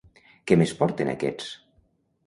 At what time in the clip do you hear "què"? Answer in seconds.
0.51-0.57